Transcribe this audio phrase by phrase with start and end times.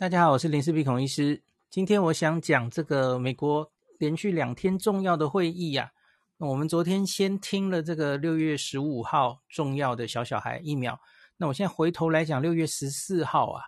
[0.00, 1.42] 大家好，我是林氏璧孔医师。
[1.68, 6.38] 今天我想讲这个美国连续两天重要的会议呀、啊。
[6.38, 10.98] 那我们昨天先听了这个六月十五号重要的小小孩疫苗。
[11.36, 13.64] 那我现在回头来讲六月十四号啊，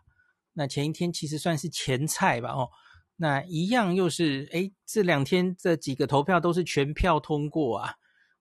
[0.54, 2.70] 那前一天其实算是前菜吧哦。
[3.16, 7.92] 那一样又是诶，这两天这几个投票都是全票通过啊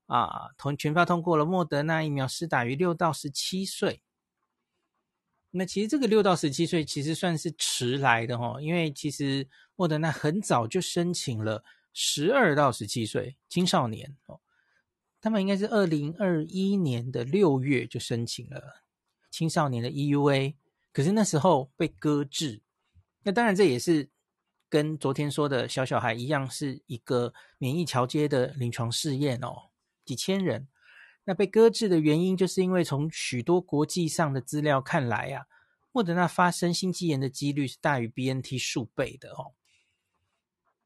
[0.07, 4.01] 啊，同全票通过了莫德纳疫苗施打于六到十七岁。
[5.53, 11.61] 那其实这个六到十七岁其实算是迟来的哈，因为其实莫德纳很早就申请了
[11.91, 14.39] 十二到十七岁青少年哦，
[15.19, 18.81] 他们应该是二零二一年的六月就申请了
[19.29, 20.55] 青少年的 EUA，
[20.93, 22.61] 可是那时候被搁置。
[23.23, 24.09] 那当然这也是
[24.69, 29.69] 跟昨天说的小小孩一样，是一个免疫桥接的临床试验哦，
[30.05, 30.67] 几千人。
[31.23, 35.45] 那被搁置的原因，就是因为从许多国际上的资料看来啊，
[35.91, 39.53] 莫德纳发生心肌炎的几率是大于 BNT 数倍的哦。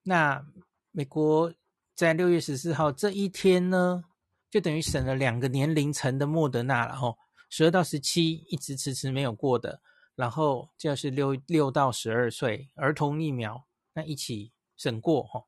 [0.04, 0.46] 那
[0.92, 1.54] 美国
[1.94, 4.04] 在六月十四号这一天呢，
[4.52, 7.18] 就等于省了两个年龄层的莫德纳了哦，
[7.50, 9.82] 十二到十七一直迟迟没有过的，
[10.16, 15.46] 然后就是六六到十二岁儿童疫苗，那一起审过哦。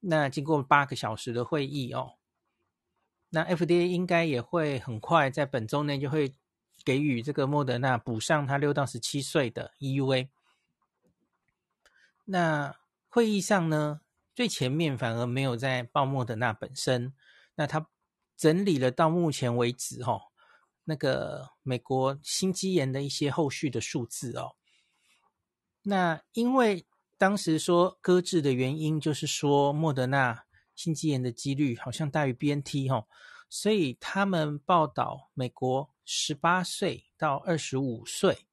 [0.00, 2.17] 那经过八个小时的会议哦。
[3.30, 6.32] 那 FDA 应该也会很快在本周内就会
[6.82, 10.28] 给予这个莫德纳补上他六到十七岁的 EUA。
[12.24, 12.74] 那
[13.08, 14.00] 会议上呢，
[14.34, 17.12] 最前面反而没有在报莫德纳本身。
[17.56, 17.86] 那他
[18.36, 20.22] 整理了到目前为止哦，
[20.84, 24.56] 那个美国心肌炎的一些后续的数字哦。
[25.82, 26.86] 那因为
[27.18, 30.44] 当时说搁置的原因，就是说莫德纳。
[30.78, 33.04] 心肌炎的几率好像大于 BNT 哈，
[33.48, 38.46] 所以他们报道美国十八岁到二十五岁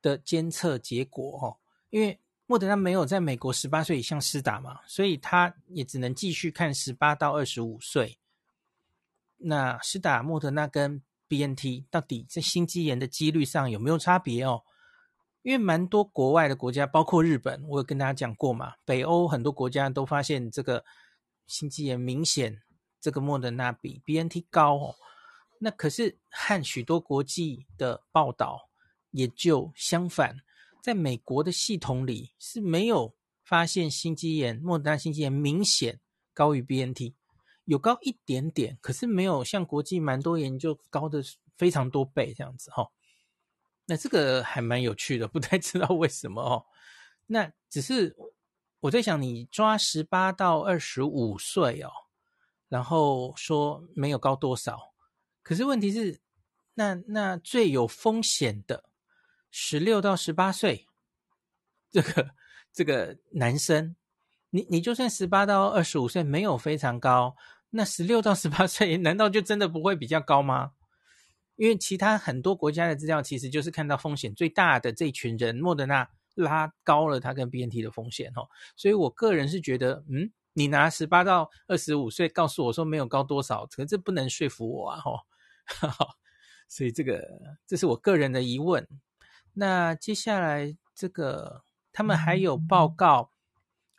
[0.00, 1.58] 的监测结果哈，
[1.90, 8.20] 因为莫德纳没有在美国十八岁以上施打嘛，所以他也只能继续看十八到二十五岁。
[9.38, 14.62] 那施打莫德纳跟 BNT 到底在心肌炎的几率上有没有差别哦？
[15.42, 20.84] 因为蛮多国外的国家，包括日本，我有跟大家讲过嘛，北欧很多国家都发现这个。
[21.46, 22.62] 心肌炎明显，
[23.00, 24.94] 这个莫德纳比 BNT 高哦。
[25.58, 28.68] 那可是和许多国际的报道
[29.10, 30.36] 也就相反，
[30.82, 36.00] 在美国的系统里是没有发现心肌炎，莫德纳心肌炎明显
[36.34, 37.14] 高于 BNT，
[37.64, 41.22] 有高一点点，可是没有像国际蛮多研究高的
[41.56, 42.90] 非常多倍这样子哈。
[43.86, 46.66] 那这个还蛮有趣的，不太知道为什么哦。
[47.26, 48.16] 那只是。
[48.86, 51.90] 我在想，你抓十八到二十五岁哦，
[52.68, 54.92] 然后说没有高多少，
[55.42, 56.20] 可是问题是，
[56.74, 58.84] 那那最有风险的
[59.50, 60.86] 十六到十八岁，
[61.90, 62.30] 这个
[62.72, 63.96] 这个男生，
[64.50, 67.34] 你你就算十八到二十五岁没有非常高，
[67.70, 70.74] 那十六到十八岁难道就真的不会比较高吗？
[71.56, 76.08] 因为其他很多国家的资料其实就是看到风险最大的这群人，莫德纳。
[76.36, 85.24] 拉高了它跟 BNT 的风险哦，所以我个人是觉得，嗯，你拿十八到二十五岁告诉我说没有高多少，可这不能说服我啊，哈，
[86.68, 88.86] 所以这个这是我个人的疑问。
[89.54, 93.30] 那接下来这个他们还有报告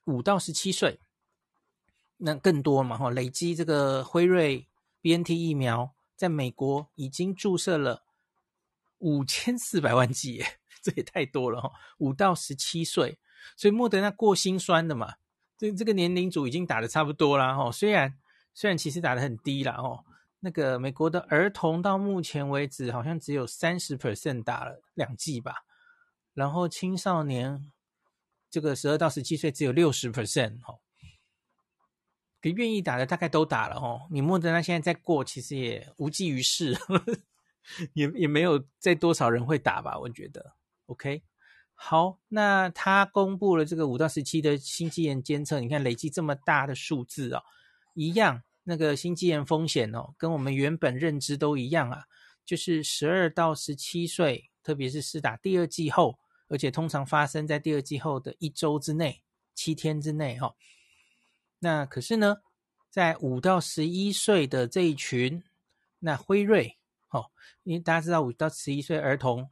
[0.06, 1.00] 五到十七岁，
[2.18, 4.68] 那更多嘛，哈，累积这个辉瑞
[5.02, 8.04] BNT 疫苗在美国已经注射了
[9.00, 10.44] 五千四百万剂。
[10.88, 13.20] 这也太多了哈，五到十七岁，
[13.58, 15.16] 所以莫德纳过心酸的嘛，
[15.58, 18.18] 这这个年龄组已经打得差不多了哈，虽然
[18.54, 20.06] 虽然其实打得很低了哦，
[20.40, 25.66] 那个美国的儿童到目前为止好像只有三十 percent 打了两剂吧，
[26.34, 27.70] 然后青少年
[28.50, 30.80] 这个十二到十七岁只有六十 percent 哈，
[32.40, 36.78] 给愿意打的大概都打了哦，你莫德纳现在再过其实也无济于事，
[37.94, 40.56] 也也没有再多少人会打吧，我觉得。
[40.88, 41.22] OK，
[41.76, 47.44] 好，那他公布了这个五到十七的心肌炎监测，你看累计这么大的数字哦，
[47.94, 52.06] 一样，那个心肌炎风险哦，跟我们原本认知都一样啊，
[52.46, 56.18] 就是十二到十七岁，特别是施打第二剂后，
[56.48, 59.22] 而且通常发生在第二剂后的一周之内、
[59.54, 60.56] 七天之内哈、哦。
[61.60, 62.38] 那可是呢，
[62.90, 65.44] 在五到十一岁的这一群，
[66.00, 66.78] 那辉瑞，
[67.10, 67.26] 哦，
[67.64, 69.50] 因为大家知道五到十一岁儿童。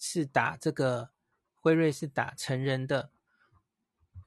[0.00, 1.10] 是打这个
[1.52, 3.10] 辉瑞是打成人的，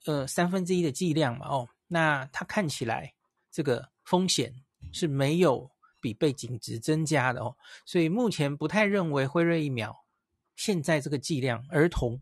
[0.05, 3.15] 呃三分之一的剂量嘛，哦，那它看起来
[3.51, 10.05] 这个风险是没有比背景值增加的哦，所以目前不太认为辉瑞疫苗
[10.55, 12.21] 现在这个剂量，儿童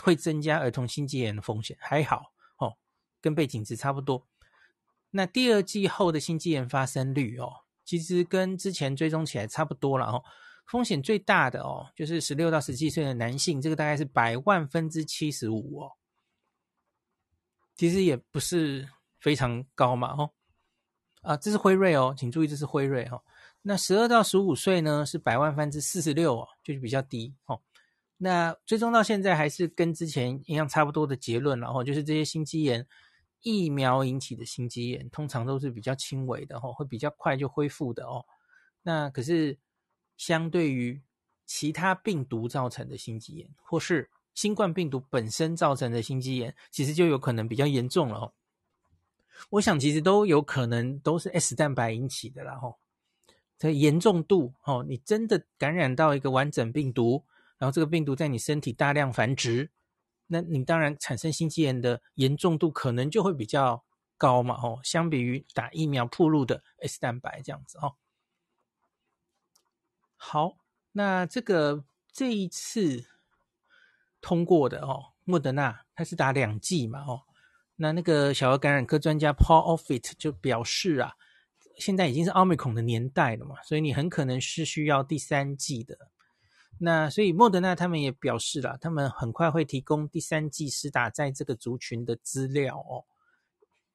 [0.00, 2.78] 会增加儿童心肌炎的风险，还好哦，
[3.20, 4.26] 跟背景值差不多。
[5.10, 10.24] 那第二季后的心肌炎发生率哦，其实跟之前追踪起来差不多了哦。
[10.66, 15.92] 风险最大的哦，就是十六到十七岁的男性，这个大概是百万分之七十五哦。
[17.74, 18.88] 其实也不是
[19.20, 20.30] 非常高嘛哦。
[21.22, 23.22] 啊，这是辉瑞哦，请注意这是辉瑞哦。
[23.62, 27.60] 那十二到十五岁呢，是百万分之四十六哦，就是比较低哦。
[28.16, 32.86] 那追踪到现在还是跟之前一样差不多的结论，然后就是这些心肌炎
[33.40, 38.24] 疫苗引起的心肌炎，通常都是比较轻微的哦，会比较快就恢复的哦。
[38.82, 39.56] 那可是
[40.22, 41.02] 相对于
[41.44, 48.32] 其他病毒造成的心肌炎，或是新冠病毒本身造成的心肌炎，其实就有可能比较严重了哦。
[49.50, 52.78] 我想其实都有可能都是 S 蛋白引起的啦吼。
[53.58, 57.24] 这严重度哦，你真的感染到一个完整病毒，
[57.58, 59.70] 然后这个病毒在你身体大量繁殖，
[60.28, 63.82] 那你当然产生心肌炎的严重度可能就会比较
[64.16, 67.96] 高嘛，哦，相比于打疫苗铺路的 S 蛋白这样子哦。
[70.24, 70.56] 好，
[70.92, 73.04] 那这个这一次
[74.20, 77.22] 通过的哦，莫德纳它是打两剂嘛，哦，
[77.74, 81.14] 那那个小儿感染科专家 Paul Offit 就表示啊。
[81.76, 85.98] 现在已经是奥密克戎的年代了嘛，所以你很可能是需要第三剂的。
[86.78, 93.04] 那所以莫德纳他们也表示了，他们很快会提供第三剂施打在这个族群的资料哦。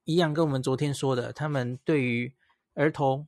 [0.03, 2.33] 一样跟我们昨天说的，他们对于
[2.73, 3.27] 儿童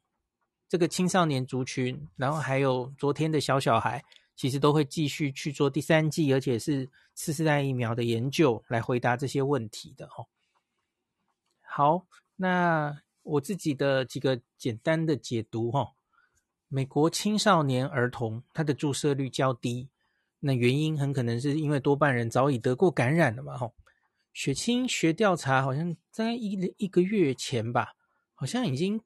[0.70, 4.02] 这个青少年族群，然后还有昨天的小小孩，
[4.38, 10.28] 其实都会继续去做第三季，而且是次世代疫苗的研究来回答这些问题的哦。
[11.62, 12.06] 好，
[12.38, 13.02] 那。
[13.22, 15.92] 我自己的几个简单的解读哈，
[16.68, 19.88] 美国青少年儿童他的注射率较低，
[20.40, 23.72] 那原因很可能是因为多半人早已得过感染了嘛哈。
[24.34, 27.94] 血清学调查好像在一一个月前吧，
[28.34, 29.00] 好像已经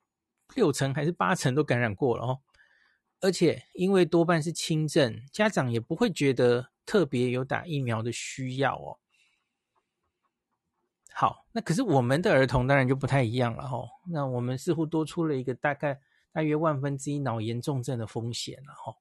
[0.55, 2.39] 六成还是八成都感染过了哦，
[3.21, 8.97] 而且因为多半是轻症，家长也不会觉得特别有打疫苗的需要哦。
[11.13, 13.87] 好，那可是我们的儿童当然就不太一样了哈。
[14.11, 15.99] 那我们似乎多出了一个大概
[16.31, 18.95] 大约万分之一脑炎重症的风险了哈。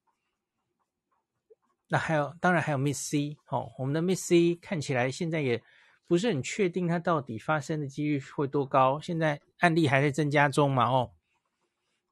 [1.88, 5.62] 那还有，当然还有 Miss C 哦，我们的 Miss C 看起来现在也
[6.06, 11.12] 不是很确定它到底发生的几率会多高，现在案例还在增加中嘛哦。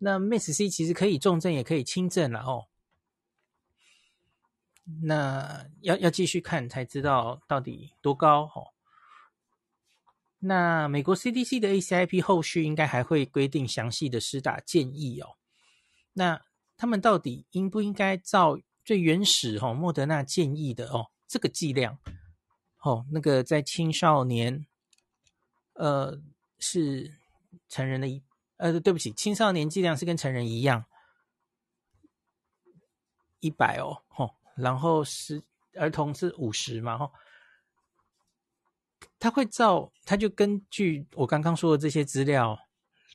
[0.02, 2.66] 那 Miss C 其实可以重症也可以轻症了哦。
[5.02, 8.72] 那要要继续看才知道到底多高哦。
[10.38, 15.36] 那美国 CDC 的 ACIP 后续应该还会规定详细的施打建议哦。
[16.14, 16.40] 那
[16.78, 21.98] 他们到底应不应该照最原始哦莫德纳建议的哦这个剂量
[22.82, 24.66] 哦那个在青少年
[25.74, 26.18] 呃
[26.58, 27.18] 是
[27.68, 28.22] 成人的一
[28.60, 30.84] 呃对不起青少年剂量是跟成人一样
[33.40, 35.42] 一百哦哦然后是
[35.74, 37.10] 儿童是五十嘛哦。
[39.18, 42.58] 他会照，他就根据我刚刚说的这些资料，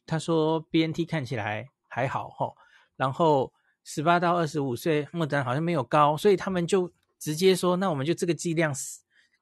[0.06, 2.56] 他说 BNT 看起来还好齁，
[2.96, 3.52] 然后
[3.84, 8.74] 十八到二十五岁莫德好像没有高，所以他们就直接说，那我们就这个剂量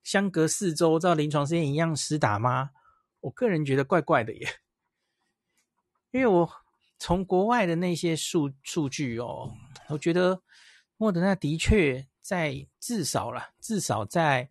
[0.03, 2.71] 相隔四周照临床试验一样施打吗？
[3.21, 4.47] 我个人觉得怪怪的耶，
[6.13, 6.49] 因为我
[6.97, 9.51] 从国外的那些数数据哦，
[9.89, 10.41] 我觉得
[10.95, 14.49] 莫德纳的确在至少啦，至少在。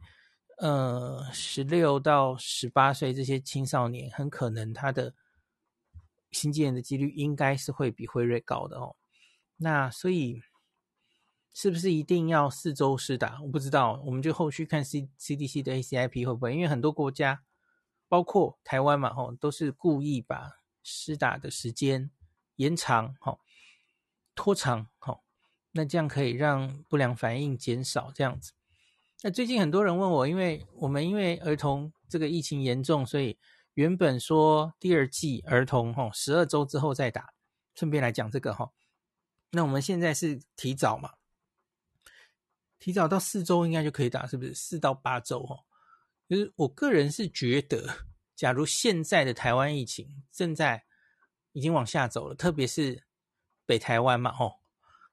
[0.59, 5.13] 呃，十六到十八岁这些青少年，很可能他的
[6.31, 8.95] 心肌炎的几率应该是会比辉瑞高的哦。
[9.57, 10.41] 那所以
[11.53, 13.41] 是不是一定要四周施打？
[13.43, 17.43] 我不知道，我们就后续看 C CDC 的 ACIP 会不会，因为很多国家，
[18.07, 22.11] 包括台湾嘛，吼，都是故意把施打的时间
[22.57, 23.41] 延长，吼，
[24.35, 25.23] 拖长，吼，
[25.73, 28.53] 那这样可以让不良反应减少，这样子。
[29.23, 33.39] 那最近很多人问我，因为我们因为儿童这个疫情严重，所以
[33.75, 37.33] 原本说第二剂儿童哈十二周之后再打，
[37.75, 38.73] 顺便来讲这个哈。
[39.51, 41.13] 那我们现在是提早嘛？
[42.79, 44.53] 提早到四周应该就可以打，是不是？
[44.55, 45.65] 四到八周哈。
[46.29, 48.07] 就是我个人是觉得，
[48.43, 50.83] 假如现在的台湾疫情正在
[51.53, 53.05] 已经往下走了，特别是
[53.65, 54.59] 北台湾嘛，吼，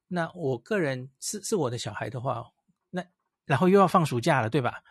[0.07, 2.43] 那我个人是是我的小孩的话。
[2.89, 3.05] 那
[3.45, 4.81] 然后又要放暑假了，对吧？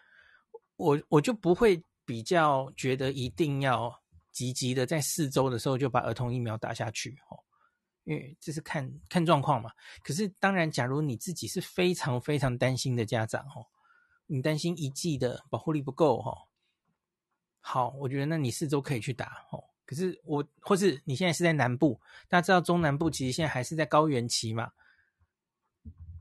[0.76, 3.92] 我我就不会比较觉得一定要
[4.30, 7.42] 积极的在四周的时候就把儿童疫苗打下去哦，
[8.04, 9.72] 因为这是看看状况嘛。
[10.04, 13.66] 可是当然，假如你自己是非常非常担心的家长哦，
[14.26, 16.46] 你担心一剂的保护力不够哈，
[17.70, 19.62] 好，我觉得那你四周可以去打哦。
[19.84, 24.72] 可是我或是你现在是在南部，大家知道中南部其实现在还是在高原期嘛，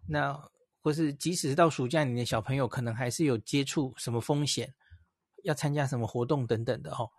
[0.09, 0.37] 那
[0.81, 4.75] 或是即使到暑假，你的小朋友可能还是有接触什么风险，
[5.45, 7.09] 要参加什么活动等等的哦。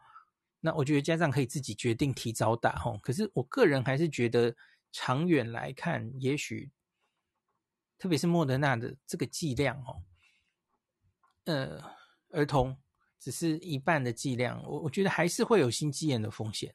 [0.61, 4.54] 那我觉得家长可以自己决定提早打吼，可是我个人还是觉得
[4.92, 6.70] 长远来看，也许
[7.97, 10.02] 特别是莫德纳的这个剂量哦，
[11.44, 11.82] 呃，
[12.28, 12.76] 儿童
[13.18, 16.75] 只是一半的剂量，我我觉得还是会有心肌炎的风险。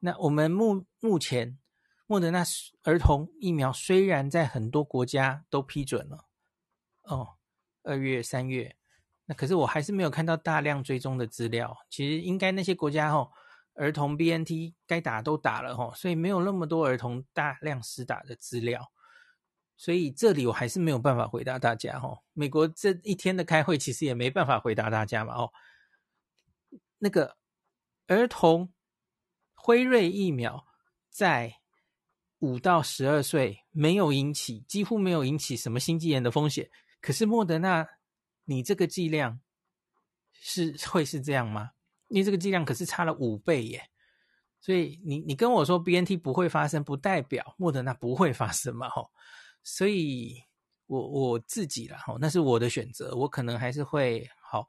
[0.00, 1.58] 那我们目目前
[2.06, 2.42] 莫德纳
[2.82, 6.26] 儿童疫苗虽然在很多国家都批准了，
[7.02, 7.36] 哦，
[7.82, 8.76] 二月三月。
[9.26, 11.76] 那可是我还是没有看到大量追踪的资料。
[11.88, 13.30] 其实应该那些国家吼，
[13.74, 18.90] 儿童 BNT 该打都打了吼，所以没有那么多儿童大量施打的资料。
[19.80, 22.22] 所以这里我还是没有办法回答大家吼。
[22.34, 25.50] 美国这一天的开会其实也没办法回答大家嘛哦。
[26.98, 27.38] 那个
[28.06, 28.70] 儿童
[29.54, 30.66] 辉瑞疫苗
[31.08, 31.60] 在
[32.40, 36.70] 五到十二岁没有引起，几乎没有引起什么心肌炎的风险。
[37.00, 37.88] 可是莫德纳。
[38.46, 39.38] 你这个剂量
[40.32, 41.70] 是会是这样吗？
[42.08, 43.88] 因为这个剂量可是差了五倍耶，
[44.60, 48.88] 所以你你跟我说 BNT 不会发生，不代表莫德纳不会发生嘛？
[48.88, 49.12] 吼，
[49.62, 50.44] 所以
[50.86, 54.68] 我我自己啦，吼，那是我的选择，我可能还是会好，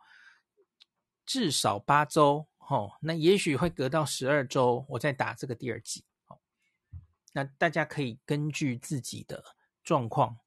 [1.26, 6.40] 至少八周，吼，那也许会隔到十二周，我再打这个第二剂，好，
[7.34, 9.44] 那大家可以根据自己的
[9.84, 10.38] 状况。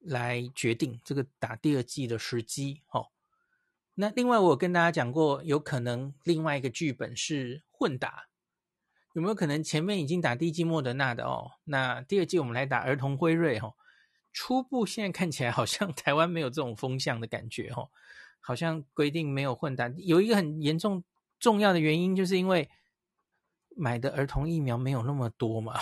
[0.00, 3.08] 来决定这个打第二剂的时机，哦。
[3.94, 8.28] 那另外，我跟大家讲过，有可能另外一个剧本是混打，
[9.16, 11.52] 有没有可能前面已经打第一剂莫德纳的哦？
[11.64, 13.72] 那第二剂我们来打儿童辉瑞，哦。
[14.30, 17.88] 初步现在看起来好像 台湾没有这种风向的感觉，哦。
[18.40, 21.02] 好像规定没有混打，有一个很严重
[21.40, 22.68] 重要的原因，就是因为
[23.74, 25.80] 买的儿童疫苗没有那么多嘛。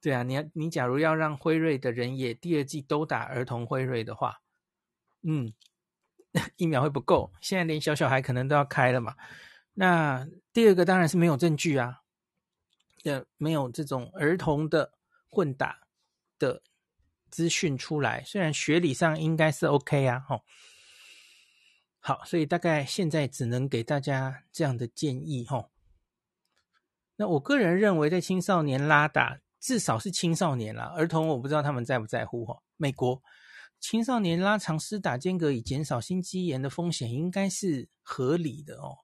[0.00, 4.40] 对啊，你你假如要让辉瑞的人也第二季都打儿童辉瑞的话，
[5.22, 5.52] 嗯，
[6.56, 7.34] 疫苗会不够。
[7.42, 9.14] 现在连小小孩可能都要开了嘛。
[9.74, 12.00] 那第二个当然是没有证据啊，
[13.04, 14.92] 呃，没有这种儿童的
[15.28, 15.86] 混打
[16.38, 16.62] 的
[17.30, 18.22] 资讯出来。
[18.24, 20.44] 虽然学理上应该是 OK 啊，吼。
[21.98, 25.70] 好，所以大概现在只能给大家这样的建议，吼。
[27.16, 29.40] 那我个人认为，在青少年拉打。
[29.62, 32.62] 至少是青少年啦，儿童我不知道他们在不在乎哈。
[32.78, 33.22] 美国
[33.78, 38.96] 青少年拉长施打间隔以减少心肌炎的风险，应该是合理的哦。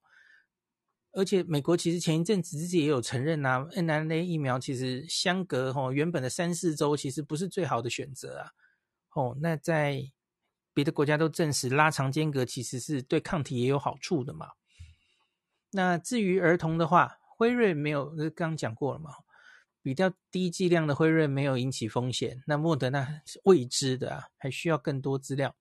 [1.16, 8.50] 而且美国其实前一阵子自己也有承认呐，mRNA 疫苗其实相隔哈原本的三四周其实不是最好的选择啊。
[9.14, 10.12] 哦，那在
[10.74, 14.48] 别的国家都证实拉长间隔其实是对抗体也有好处的嘛。
[15.70, 19.10] 那至于儿童的话，辉瑞没有，刚刚讲过了嘛。
[19.80, 25.56] 比较低剂量的辉瑞没有引起风险，那莫德纳是未知的啊，还需要更多资料。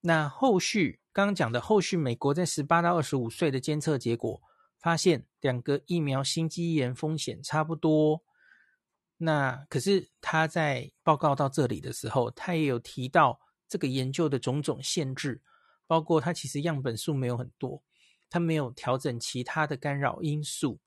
[0.00, 4.42] 那后续刚刚讲的后续，美国在十八到二十五岁的监测结果
[4.78, 8.22] 发现，两个疫苗心肌炎风险差不多。
[9.16, 15.40] 那可是他在报告到这里的时候，他也有提到这个研究的种种限制，
[15.86, 17.82] 包括他其实样本数没有很多，
[18.28, 20.80] 他没有调整其他的干扰因素。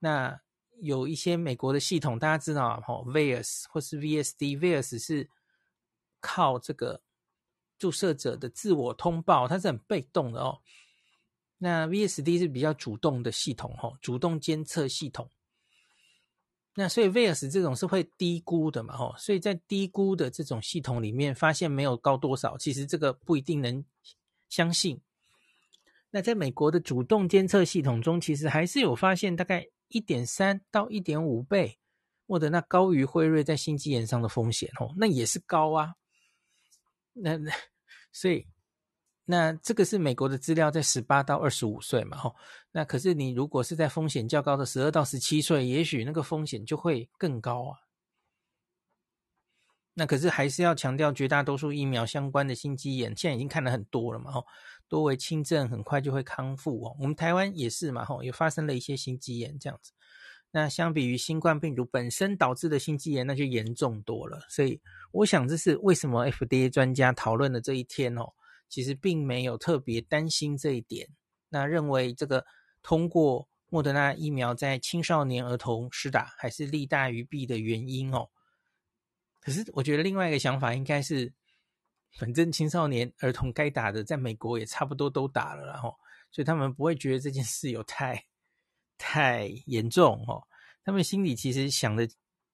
[0.00, 0.42] 那
[0.78, 5.30] 有一些美国的系统，大家知道啊，吼，VAERS 或是 VSD，VAERS 是
[6.20, 7.00] 靠这个
[7.78, 10.58] 注射者的自我通报，它是很被动的哦。
[11.58, 15.30] 那 VSD 是比较主动的系统，哦，主动监测系统。
[16.74, 23.84] 那所以 VS 这种是会低估的嘛，哦，所以在低估的这种系统里面，发现没有高多少，其实这个不一定能
[24.48, 25.00] 相信。
[26.10, 29.66] 那在美国的主动监测系统中，其实还是有发现大概。
[29.88, 31.78] 一点三到一点五倍，
[32.26, 35.94] 或者那高于辉瑞在心肌炎上的风险哦，那也是高啊。
[37.14, 37.52] 那那
[38.12, 38.46] 所以
[39.24, 42.36] 那这个是美国的资料，在十八到二十五岁嘛吼。
[42.72, 47.78] 那可是你如果是在风险较高的十二到十七岁，也许那个风险就会更高啊。
[49.94, 54.44] 那可是还是要强调，绝大多数疫苗相关的心肌炎，现在已经看了很多了嘛吼。
[54.88, 56.96] 多为轻症，很快就会康复哦。
[56.98, 59.92] 我们台湾也是嘛，吼，也发生了一些心肌炎这样子。
[60.56, 64.38] 那相比于新冠病毒本身导致的心肌炎，那就严重多了。
[64.48, 64.80] 所以，
[65.10, 68.32] 我想这是为什么 FDA 专家讨论的这一天哦，
[68.68, 71.08] 其实并没有特别担心这一点。
[71.48, 72.46] 那认为这个
[72.84, 78.28] 通过莫德纳疫苗在青少年儿童施打还是利大于弊的原因哦。
[79.40, 81.32] 可是我觉得另外一个想法应该是，
[82.16, 85.92] 反正青少年儿童该打的，在美国也差不多都打了，然后
[86.30, 88.24] 所以他们不会觉得这件事有太
[88.98, 90.42] 太严重哦。
[90.84, 92.08] 他们心里其实想的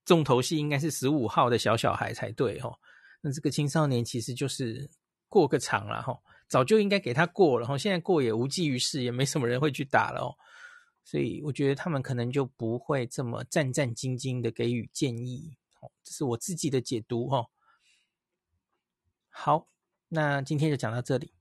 [0.05, 2.79] 重头戏应该是十五号的小小孩才对哦。
[3.21, 4.89] 那这个青少年其实就是
[5.29, 6.19] 过个场了哈，
[6.49, 10.35] 早就应该给他过了哈，现在过也无济于事，也没什么人会去打了哦。
[11.05, 17.51] 所以我觉得他们可能就不会这么战战兢兢的给予建议，哦，这是我自己的解读哦。
[19.29, 19.67] 好，
[20.09, 21.33] 那今天就讲到这里。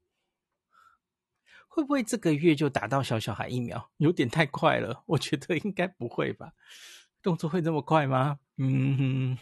[1.70, 3.90] 会不会这个月就打到小小孩疫苗？
[3.98, 6.52] 有点太快了，我觉得应该不会吧？
[7.22, 8.40] 动作会这么快吗？
[8.58, 9.38] 嗯，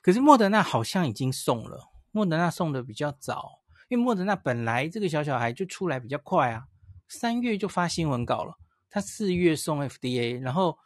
[0.00, 6.66] 可是莫德纳好像已经送了，莫德纳送的比较早，因为莫德纳本来这个小小孩就出来比较快啊，
[7.08, 8.56] 三月就发新闻稿了。
[8.88, 10.78] 他四月送 FDA，然后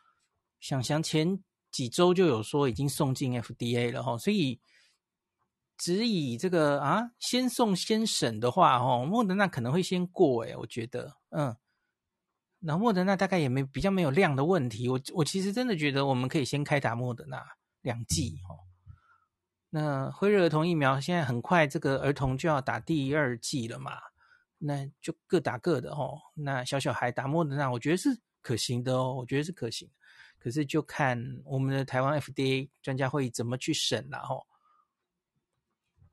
[0.59, 1.39] 想想前
[1.71, 4.59] 几周就有说已经送进 FDA 了哈，所以
[5.83, 11.57] 只以这个啊先送先审的话哦，莫德纳可能会先过诶，我觉得嗯，
[12.61, 17.43] 然后莫德纳大概也没比较没有量的问题，我我其实真的觉得我们可以先开打莫德纳
[17.81, 18.61] 两剂哦。
[19.71, 23.93] 那辉瑞儿童疫苗现在很快这个儿童就要打第二剂了嘛。
[24.63, 26.21] 那就各打各的哦。
[26.35, 29.15] 那小小孩打莫德纳，我觉得是可行的哦。
[29.15, 29.89] 我觉得是可行，
[30.39, 34.45] 可是就看我们的台湾 FDA 专家会怎么去审了哦。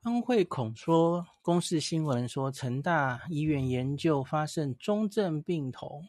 [0.03, 6.07] 安慧孔说，公视新闻说，成大医院研究发现中症病童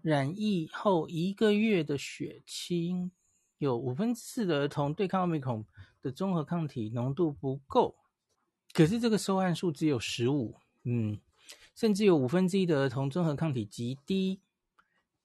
[0.00, 3.10] 染疫后一个月的血清
[3.58, 5.66] 有五分之四的儿童对抗奥密克戎
[6.00, 7.94] 的综合抗体浓度不够，
[8.72, 10.54] 可是这个收案数只有十五。
[10.84, 11.18] 嗯，
[11.74, 14.40] 甚至有五分之一的儿童综合抗体极低。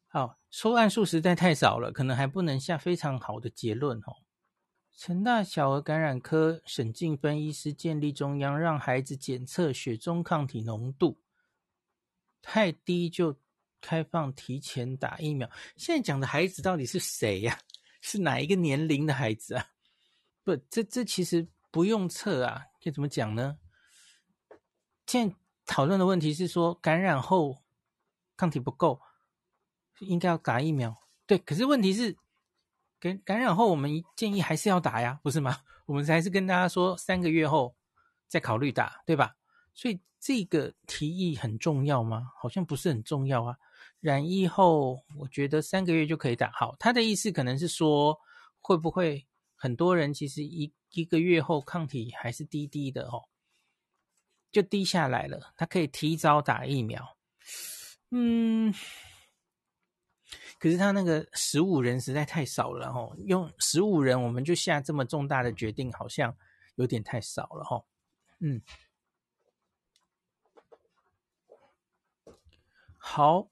[0.08, 4.18] 好，收案数实在太少了，可能还不能下非常好的结论哦。
[5.02, 11.20] 成大小儿感染科沈静芬医师建立中央，让孩子检测血中抗体浓度
[12.40, 13.36] 太低就
[13.82, 15.50] 开放提前打疫苗。
[15.76, 17.58] 现在讲的孩子到底是谁呀？
[18.00, 19.66] 是哪一个年龄的孩子啊？
[20.44, 23.58] 不，这这其实不用测啊，这怎么讲呢？
[25.08, 25.36] 现在。
[25.66, 27.64] 讨论的问题是说，感染后
[28.36, 29.00] 抗体不够，
[30.00, 30.96] 应该要打疫苗。
[31.26, 32.18] 对，可是问题是，
[33.02, 35.58] 感感染后我们建议还是要打呀，不是吗？
[35.88, 37.76] 我们还是跟大家说，三个月后
[38.28, 39.36] 再考虑打，对吧？
[39.74, 42.32] 所以这个提议很重要吗？
[42.40, 43.58] 好像不是很重要啊。
[44.00, 46.52] 染疫后，我觉得三个月就可以打。
[46.52, 48.18] 好，他的意思可能是说，
[48.60, 53.24] 会不会很多人其实一一个月后抗体还是低低的哦？
[54.52, 57.18] 就低下来了，他可以提早打疫苗。
[58.12, 58.74] 嗯，
[60.62, 66.38] 可是他那个十五人实在太少了吼，用十五人我们就下这么重大的决定，好像
[66.76, 67.88] 有点太少了吼。
[68.38, 68.62] 嗯，
[73.00, 73.48] 好，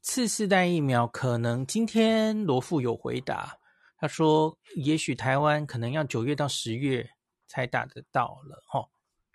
[0.00, 3.58] 次世代疫苗可能今天罗富有回答，
[3.96, 7.10] 他说也许台湾可能要九月到十月
[7.48, 8.88] 才打得到了吼。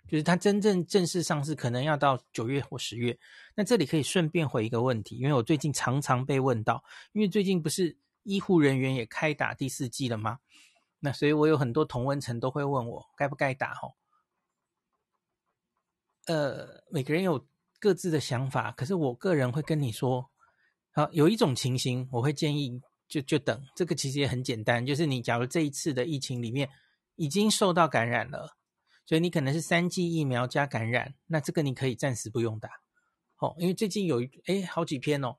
[0.08, 3.18] 就是它真正正式上市可能要到九月或十月。
[3.54, 10.38] 那这里可以顺便回一个问题，因为我最近常常被问到，因为最近不是医护人员也开打第四季了吗？
[11.00, 13.94] 那所以我有很多同温层都会问我该不该打吼。
[16.26, 17.46] 呃，每个人有
[17.78, 20.30] 各自的想法，可是我个人会跟你说，
[20.92, 26.68] 好，有一种情形我会建议就就等，这个其实也很简单，就是你假如这一次的疫情里面
[27.14, 28.55] 已经受到感染了。
[29.06, 32.68] 所以你可能是三剂疫苗加感染，那这个你可以暂时不用打，
[33.38, 35.36] 哦，因为最近有哎好几篇哦，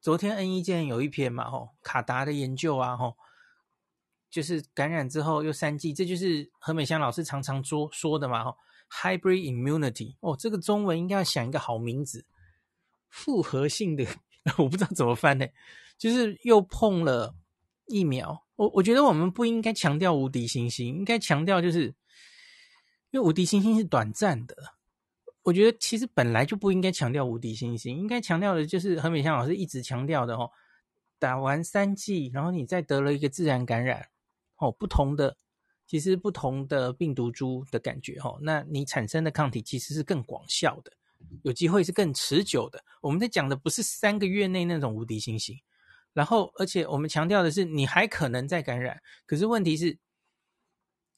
[0.00, 3.14] 昨天 N 一健有一篇嘛，哦，卡达的研究啊，哦，
[4.30, 8.56] 就是感染之后又三剂，这就是何美香老师常常说说的嘛，哦
[8.90, 12.24] ，hybrid immunity，哦，这个中文应该要想一个好名字，
[13.10, 14.06] 复合性的，
[14.56, 15.46] 我不知道怎么翻呢，
[15.98, 17.34] 就是又碰了
[17.84, 21.94] 疫苗，我我觉得我们不应该强调无敌星星，应该强调就是。
[23.10, 24.54] 因为无敌星星是短暂的，
[25.42, 30.50] 我觉得其实本来就不应该强调无敌星星，应该强调的就是何美香老师一直强调的哦，
[31.18, 34.06] 打完三剂，然后你再得了一个自然感染，
[34.58, 35.34] 哦，不同的
[35.86, 40.92] 其实不同的病毒株的感觉哦，那你产生的抗体其实是更广效的，
[41.44, 42.84] 有机会是更持久的。
[43.00, 45.58] 我们在讲的不是三个月内那种无敌星星，
[46.12, 49.98] 然后而且我们强调的是你还可能再感染，可是问题是。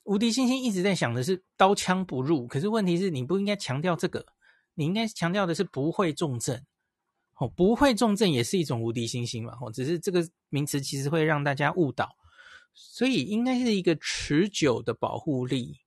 [0.05, 4.27] 无敌星星一直在想的是刀枪不入，可是问题是你不应该强调这个，
[4.75, 6.65] 你应该强调的是不会重症。
[7.39, 12.11] 哦，不会重症也是一种无敌星星嘛，哦，只是这个名词其实会让大家误导，
[12.75, 15.79] 所以应该是一个持久的保护力，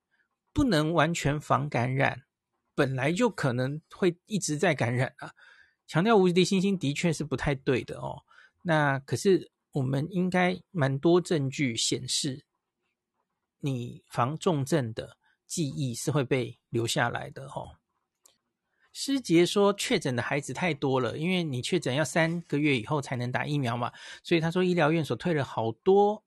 [0.52, 2.24] 不能完全防感染，
[2.74, 5.32] 本来就可能会一直在感染啊。
[5.86, 8.24] 强调无敌星星的确是不太对的哦。
[8.64, 12.46] 那可是我们应该蛮多证据显示，
[13.66, 17.78] 你防重症的记忆是会被留下来的哦。
[18.92, 26.24] 师杰说，确诊的孩子太多了，因为你确诊要三个月以后才能打疫苗嘛，所以他说医疗院所退了好多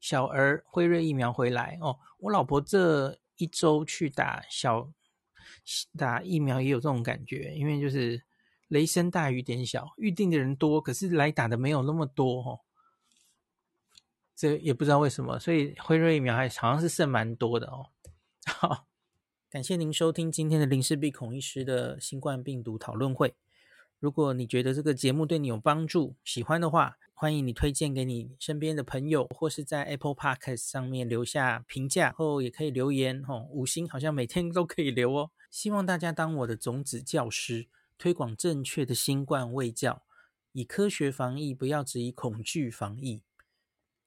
[0.00, 1.98] 小儿辉瑞疫苗回来哦。
[2.18, 4.90] 我老婆这一周去打小
[5.96, 8.22] 打疫苗也有这种感觉，因为就是
[8.68, 12.60] 雷声大雨点小，预定的人多，可是来打的没有那么多哦。
[14.42, 17.90] 这也不知道为什么，所以辉瑞疫苗还好像是剩蛮多的哦。
[18.44, 18.88] 好。
[19.48, 23.36] 感谢您收听今天的林氏璧孔医师的新冠病毒讨论会。
[24.00, 35.30] 如果你觉得这个节目对你有帮助，喜欢的话，欢迎你推荐给你身边的朋友，或是在 Apple Podcast 上面留下评价，后也可以留言哦，五星好像每天 都可以留哦。
[35.52, 40.02] 希望大家当我的种子教师，推广正确的新冠卫教，
[40.50, 43.22] 以科学防疫，不要只以恐惧防疫。